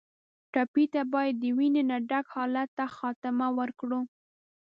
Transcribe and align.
ټپي 0.53 0.85
ته 0.93 1.01
باید 1.13 1.35
د 1.39 1.45
وینې 1.57 1.83
نه 1.89 1.97
ډک 2.09 2.25
حالت 2.35 2.69
ته 2.77 2.85
خاتمه 2.97 3.47
ورکړو. 3.59 4.01